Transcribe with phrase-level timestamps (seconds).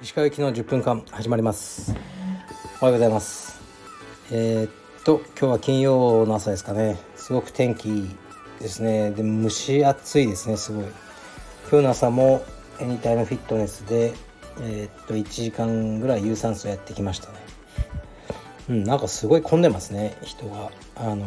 [0.00, 1.94] 石川行きの10分間始まります。
[2.80, 3.60] おはようございます。
[4.32, 4.70] えー、っ
[5.04, 6.96] と今日は金曜の朝ですかね。
[7.16, 8.08] すごく天気
[8.60, 9.10] ですね。
[9.10, 10.86] で蒸し暑いですねすごい。
[11.70, 12.42] 今日の朝も
[12.80, 14.14] エニタイムフィットネスで
[14.62, 17.34] えー、っと1時間ぐらい有酸素やってきましたね。
[18.70, 20.70] うんなんかすごい混んでますね人が。
[20.94, 21.26] あの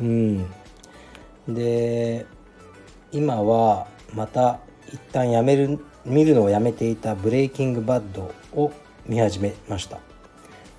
[0.00, 0.44] うん。
[1.48, 2.26] で
[3.10, 8.72] 今はまた一旦やめる見るのをやめていたブレイキングバッドを
[9.06, 9.98] 見始めました。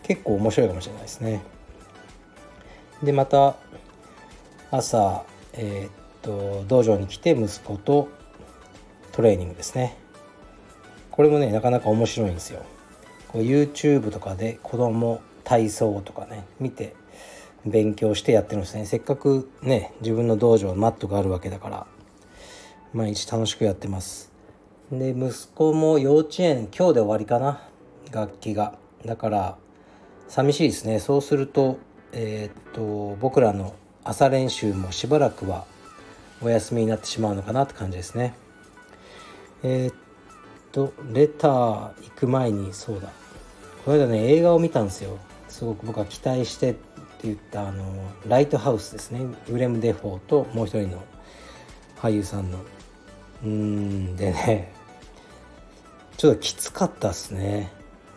[0.04, 1.42] 結構面白いかもしれないですね。
[3.04, 3.56] でまた
[4.72, 5.92] 朝えー、っ
[6.22, 8.08] と道場に来て息子と
[9.12, 9.98] トレーニングですね。
[11.12, 12.64] これもねなかなか面白いんですよ。
[13.28, 16.96] こう YouTube とかで子供体操とかね見て
[17.66, 18.86] 勉強してやってるんですね。
[18.86, 21.88] せっかくね自分の道場マットがあるわけだから。
[22.94, 24.32] 毎日楽しくやってます。
[24.92, 27.62] で息子も幼稚園今日で終わりかな。
[28.12, 28.78] 楽器が。
[29.06, 29.58] だから
[30.28, 31.00] 寂しいですね。
[31.00, 31.78] そうすると
[32.12, 35.66] えー、っと僕らの朝練習もしばらくは
[36.42, 38.34] お休みになってしまうのかなって感じですね。
[39.62, 39.94] えー、っ
[40.72, 43.12] とレター行く前にそうだ。
[43.86, 45.20] この間ね映画を見たんですよ。
[45.48, 46.76] すごく僕は期待して
[47.20, 47.84] って言ったあの
[48.28, 49.26] ライトハウスですね。
[49.50, 51.04] ウレム・デフォーともう一人の
[51.98, 52.60] 俳優さんの。
[53.44, 54.74] うんでね
[56.18, 57.72] ちょっときつかったっすね。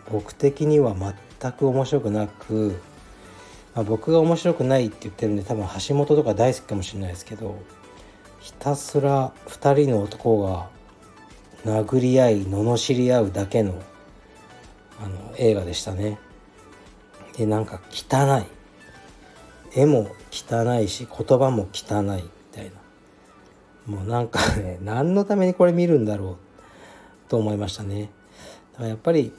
[0.09, 0.95] 僕的には
[1.39, 2.79] 全く面白くなく、
[3.75, 7.57] まあ、僕が面白くないって言ってるんで多分橋本とか大好きかもしれないですけど
[8.39, 10.69] ひたすら2人の男が
[11.65, 13.81] 殴り合い罵り合うだけの
[15.01, 16.19] あの映画でしたね。
[17.37, 18.62] でなんか汚い。
[19.75, 22.71] 絵も汚いし言葉も汚いみたいな。
[23.85, 26.37] もうなんかね 何のためにこれ見るんだろう
[27.29, 28.09] と思いましたね。
[28.73, 29.33] だからやっぱり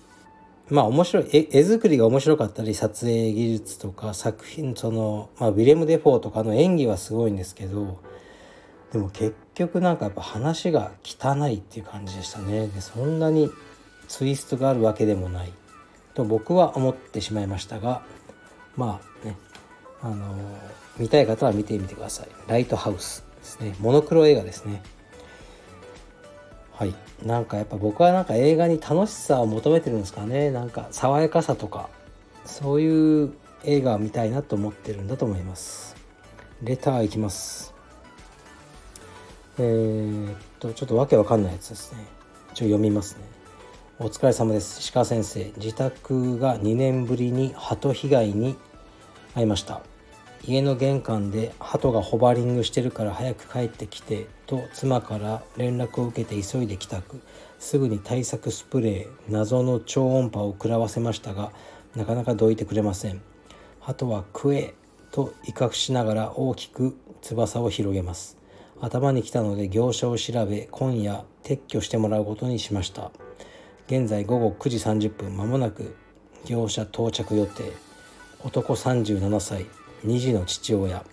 [0.68, 7.98] まあ面白い絵作りが面白かったり撮影技術とか作品その、まあ、ウィレム・デフォーとかの演技はすごいんですけど
[8.92, 12.68] でも結局なんかやっぱ話が汚いっていう感じでしたね。
[12.68, 13.50] でそんなに
[14.08, 15.52] ツイストがあるわけでもない
[16.14, 18.02] と僕は思ってしまいましたが
[18.77, 19.36] まあね
[20.05, 20.37] あの
[20.98, 22.29] 見たい方は見てみてください。
[22.47, 23.75] ライトハウスですね。
[23.81, 24.83] モノクロ映画ですね。
[26.73, 26.95] はい。
[27.25, 30.51] なんかやっぱ僕はなんか映画に楽しさを求めてるんですかね。
[30.51, 31.89] なんか爽やかさとか
[32.45, 33.33] そういう
[33.65, 35.97] 映画を見たいなと思ってるんだと思います。
[36.63, 37.73] レターいきます。
[39.59, 42.05] えー、っとちょっとわけわかんないやつですね。
[42.53, 43.23] 一応読みますね。
[43.98, 44.92] お疲れ様です。
[44.92, 45.51] 鹿先生。
[45.57, 48.57] 自宅が2年ぶりに鳩被害に
[49.35, 49.93] 遭いました。
[50.46, 57.22] 家の玄関で鳩がホバリングしてるから早く帰ってきてと妻から連絡を受けて急いで帰宅。
[57.58, 61.50] すぐに対策スプレー謎の超音波を食らわせましたが
[61.96, 63.22] なかなかどいてくれません。
[63.80, 64.74] 鳩は食え
[65.12, 68.36] と威嚇しながら大きく翼を広げます。
[68.82, 73.12] 頭に来たので業者を調べ今夜撤去してもらうことにしました。
[73.86, 75.96] 現在午後9時30分まもなく
[76.44, 77.72] 業者到着予定。
[78.44, 79.83] 男37歳。
[80.05, 81.05] 2児の父親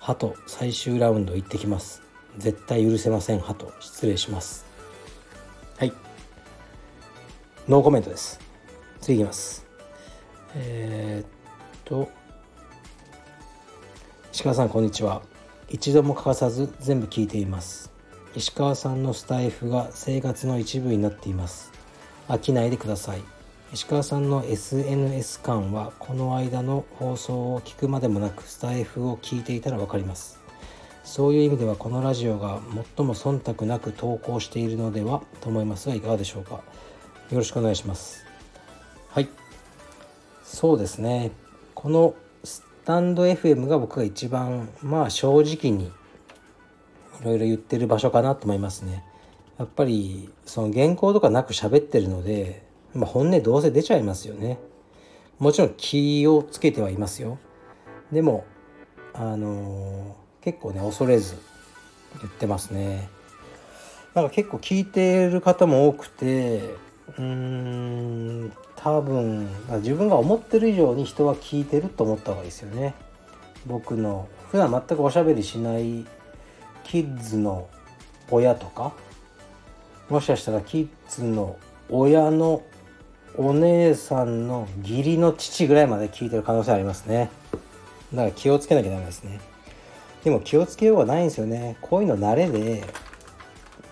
[0.00, 2.02] 鳩最終ラウンド行ってきます。
[2.36, 4.66] 絶対許せません鳩失礼します。
[5.78, 5.92] はい。
[7.68, 8.38] ノーコメントです。
[9.00, 9.64] 次いきます。
[10.54, 11.28] えー、っ
[11.84, 12.10] と
[14.32, 15.22] 石川さんこんにちは。
[15.70, 17.90] 一度も欠かさず全部聞いています。
[18.34, 21.72] 石川さんのスタイフが生活の一部になっています。
[22.28, 23.22] 飽きないでください。
[23.74, 30.38] 石川さんの SNS 感はこの間の放送を聞くまでもなくスタイフを聞いていたら分かります。
[31.02, 32.60] そういう意味ではこのラジオが
[32.96, 36.52] 最も忖度なく投稿しているのではと思いますがいかがでしょうか。
[36.52, 36.62] よ
[37.32, 38.24] ろしくお願いします。
[39.08, 39.28] はい。
[40.44, 41.32] そうですね。
[41.74, 42.14] この
[42.44, 49.02] スタンド FM が僕が一番まあ正直にいろいろ言ってる場所かなと思いますね。
[49.58, 54.58] やっぱりその原稿とかなく喋ってるのでまあ、本音どうせ出ちゃいますよね。
[55.38, 57.38] もちろん気をつけてはいますよ。
[58.12, 58.44] でも
[59.12, 61.36] あのー、結構ね恐れず
[62.20, 63.08] 言ってますね。
[64.14, 66.60] なんか結構聞いてる方も多くて
[67.18, 69.48] うーん多分
[69.78, 72.94] 自分が思ってる以上に人は聞いてると思った方がいいですよね。
[73.66, 76.06] 僕の普段全くおしゃべりしない
[76.84, 77.66] キッズの
[78.30, 78.92] 親とか
[80.08, 81.56] もしかしたらキッズの
[81.90, 82.62] 親の
[83.36, 87.30] お姉さんの義理の父ぐらいまで聞いてる可能性ありますね。
[88.12, 89.40] だから気をつけなきゃダメですね。
[90.22, 91.76] でも気をつけようがないんですよね。
[91.80, 92.84] こういうの慣れで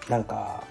[0.08, 0.62] なんか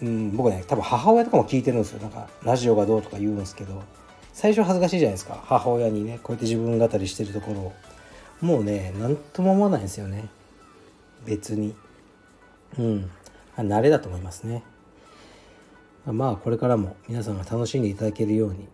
[0.00, 2.00] うん僕ね多分母親とかも聞いてるんですよ。
[2.00, 3.82] なんかラジオがどうとか言うんですけど。
[4.32, 5.40] 最初恥ずかしいじゃないですか。
[5.46, 7.72] 母親にねこうやって自分語りしてるところを。
[8.40, 10.28] もうね何とも思わないんですよね。
[11.24, 11.74] 別に。
[12.78, 13.10] うん。
[13.56, 14.64] 慣れだと思いますね。
[16.06, 18.68] まあこれからも皆さんが楽しんでいただけるように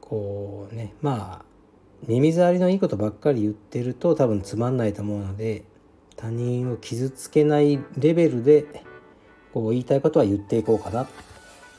[0.00, 1.44] こうねまあ
[2.06, 5.64] 耳障りのいいことばっかり言ってると多分つまんないと思うので
[6.16, 8.66] 他人を傷つけないレベルで
[9.52, 11.08] こう言いたいことは言っていこうかな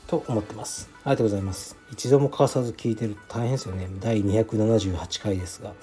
[0.07, 0.89] と思ってます。
[1.03, 1.77] ありがとうございます。
[1.91, 3.87] 一度も欠かさず聞いてると大変ですよね。
[3.99, 5.73] 第278回ですが。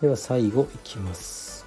[0.00, 1.65] では最後いきます。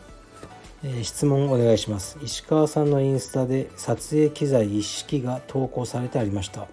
[0.84, 2.18] え、質問お願いします。
[2.24, 6.68] 石川さんのインスタで撮影機材一式が投稿されてありました。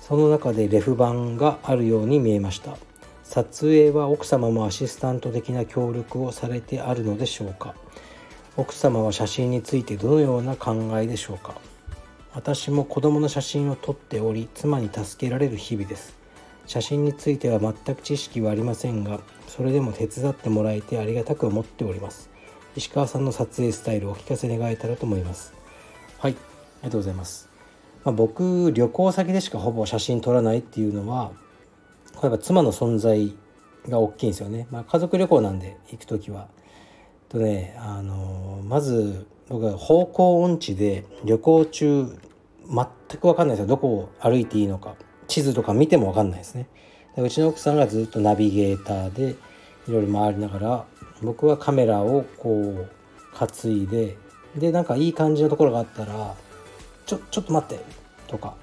[0.00, 2.76] その中でレフ板があるように見えました。
[3.30, 7.76] 撮影は奥様もアシスタント的な協力をされてあるのでしょうか
[8.56, 11.54] 奥様は写真についてどのような考えでしょうか
[12.34, 16.16] 私も子供の写真を撮っており妻に助けられる日々です
[16.66, 22.29] 写真については全く知識はありませんがそれでも手伝ってもらえてありがたく思っております
[22.76, 25.52] 石川さんの撮影スタイルをお聞かせ願えたらと思います。
[26.18, 27.48] はいありがとうございます、
[28.04, 31.32] まあ、僕旅行先でしかほぼ写真撮らないっていうのは
[32.22, 33.34] 例えば妻の存在
[33.88, 36.48] が大きいんですよね、まあ、家族旅行なんで行く時は。
[37.28, 42.18] とねあのまず僕は方向音痴で旅行中
[42.68, 43.66] 全く分かんないですよ。
[43.66, 44.94] どこを歩いていいのか。
[45.26, 46.66] 地図とか見ても分かんないですね。
[47.16, 49.36] うちの奥さんがずっとナビゲーターで
[49.88, 50.84] いろいろ回りながら
[51.22, 52.88] 僕はカメラをこう
[53.36, 53.48] 担
[53.82, 54.16] いで
[54.56, 56.34] でなんかいい感じのところがあったら
[57.06, 57.84] 「ちょちょっと待って」
[58.26, 58.54] とか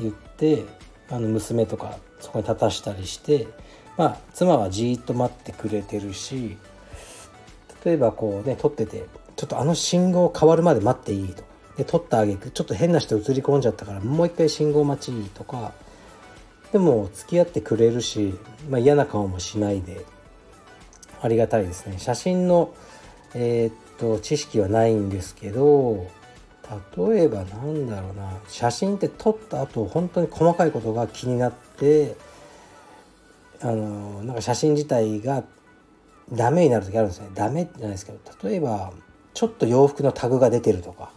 [0.00, 0.64] 言って
[1.10, 3.48] あの娘とかそこに立たしたりして
[3.96, 6.56] まあ妻はじーっと待ってくれてるし
[7.84, 9.06] 例えばこうね撮ってて
[9.36, 11.42] ちょっとあの信号変わるまで待っていいと。
[11.76, 15.72] で撮ったあげくちょっと変な人映り込んじゃったからもう一回信号待ちとか。
[16.72, 18.34] でも付き合ってくれるし、
[18.68, 20.04] まあ、嫌な顔もしないで。
[21.20, 21.98] ありがたいですね。
[21.98, 22.72] 写真の
[23.34, 26.06] えー、っと知識はないんですけど
[26.96, 28.38] 例えばなんだろうな。
[28.48, 32.16] 写真って撮った後本当に細かいことが気になって
[33.60, 35.44] あのなんか写真自体が
[36.32, 37.28] ダメになる時あるんですね。
[37.34, 38.18] ダメじゃないですけど
[38.48, 38.92] 例えば
[39.34, 41.10] ちょっと洋服のタグが出てるとか、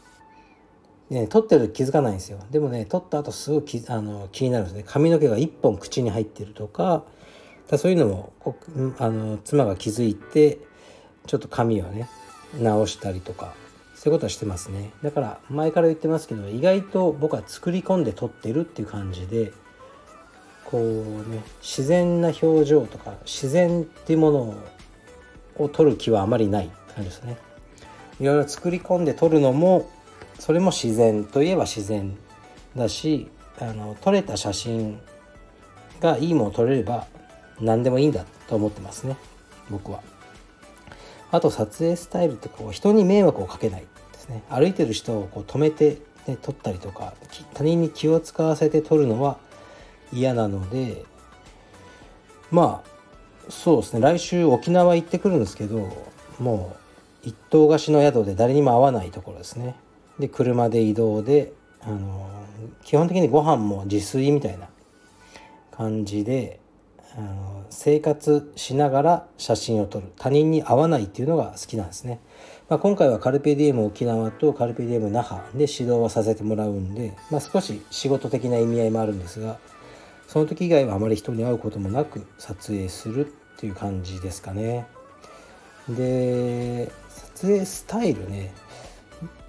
[1.09, 2.39] ね、撮ってると気づかないんですよ。
[2.50, 4.83] でもね撮った後すごいきあの気になるんですね。
[4.86, 7.03] 髪の毛が1本口に入ってるとか
[7.71, 8.33] だそういうのも
[9.00, 10.59] あの妻が気づいて
[11.25, 12.09] ちょっと髪をね
[12.59, 13.53] 直したりとか
[13.95, 14.91] そういうことはしてますね。
[15.03, 19.53] だから前から言ってますけど意外と僕は作り込んで撮ってるっていう感じで
[20.65, 24.56] こうね自然な表情とか自然っていうもの
[25.57, 27.38] を撮る気はあまりない感じですね。
[28.19, 29.89] いろいろ作り込んで撮るのも
[30.39, 32.17] それも自然といえば自然
[32.75, 33.29] だし
[33.59, 35.00] あの撮れた写真
[36.00, 37.07] がいいもの撮れれば
[37.61, 39.15] 何でもいいんだと思ってますね。
[39.69, 40.01] 僕は。
[41.31, 43.81] あと撮影スタイルってこう人に迷惑をかけない
[44.13, 44.43] ですね。
[44.49, 47.13] 歩いてる人をこう止めて、ね、撮ったりとか
[47.53, 49.37] 他人に気を使わせて撮るのは
[50.11, 51.05] 嫌なので
[52.49, 52.91] まあ
[53.49, 54.01] そうですね。
[54.01, 55.87] 来週沖縄行ってくるんですけど
[56.39, 56.75] も
[57.23, 59.75] う一棟貸しの宿で誰にも会わないところですね。
[60.19, 62.29] で車で移動であの
[62.83, 64.67] 基本的にご飯も自炊みたいな
[65.71, 66.59] 感じで
[67.18, 70.12] あの生活しながら写真を撮る。
[70.18, 72.20] 他人に会わないっていうのが好きなんですね、
[72.70, 79.58] まあ、今回はカルペディエム沖縄とカルペディエム那覇で指導はさせてもらうんで、まあ、少し仕事的な意味合いもあるんですが
[80.27, 84.88] その時以外はあまり人に会うこともなく撮影するっていう感じですかね。
[85.89, 88.53] で撮影スタイルね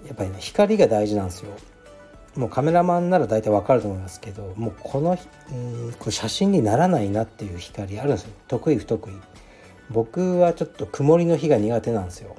[0.05, 1.51] やっぱりね光が大事なんですよ。
[2.35, 5.17] もうカメラマンなら大体わかると思いますけどもうこの
[5.51, 8.31] うんこれ写真にならないなっていう光あるんですよ。
[8.47, 9.13] 得意不得意。
[9.89, 12.35] 僕はちょっと曇りの日が苦手なんですよ。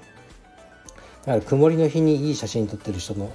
[1.24, 3.32] だから曇りの日にいい写真撮ってる人の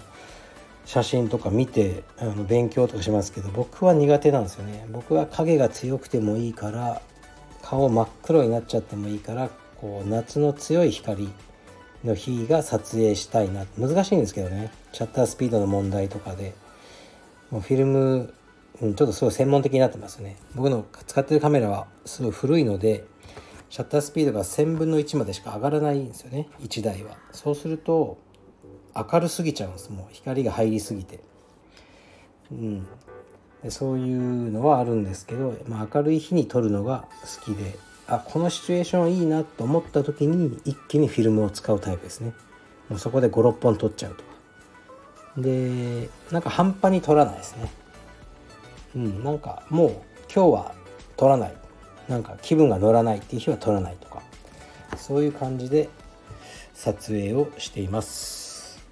[0.85, 4.85] 写真とか見てあの勉強とかしますけど僕は苦手なんですよね。
[4.91, 7.01] 僕は影が強くてもいいから
[7.61, 9.49] 顔真っ黒になっちゃってもいいから
[9.79, 11.29] こう夏の強い光
[12.03, 13.65] の日が撮影したいな。
[13.77, 14.71] 難しいんですけどね。
[14.93, 16.53] シャッタースピードの問題とかで。
[17.51, 18.33] もうフィルム、
[18.81, 20.37] うん、ちょっとすごい専門的になってますね。
[20.55, 23.03] 僕の使ってるカメラはすごい古いので
[23.69, 26.47] シャッタースピードが1000分の1までしか上がらないんですよね。
[26.61, 27.17] 1台は。
[27.31, 28.17] そうすると
[28.95, 29.91] 明るすぎちゃうんです。
[29.91, 31.19] もう光が入りすぎて。
[32.51, 32.87] うん。
[33.63, 37.07] でそういうのはあるんですけど、まあ、明るい日に撮るのが
[37.45, 37.77] 好きで。
[38.09, 42.33] あこのシチュエーションいいなと思った時に一気にフィルムを使うタイプですね。
[42.89, 44.23] もうそこで56本撮っちゃうと。
[44.23, 44.29] か
[45.37, 47.71] でなんか半端に撮らないですね。
[48.95, 49.89] うんなんかもう
[50.33, 50.75] 今日は
[51.17, 51.53] 撮らない。
[52.07, 54.23] なんか気分が乗らないっていう日は撮らないとか。
[54.97, 55.87] そういう感じで
[56.73, 58.83] 撮影をしています。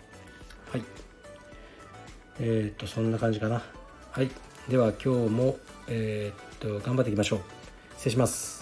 [0.71, 0.83] はい。
[2.39, 3.63] えー、っとそんな感じかな。
[4.11, 4.29] はい。
[4.69, 5.57] では今日も
[5.87, 7.39] えー、っと頑張っていきましょう。
[7.95, 8.56] 失礼します。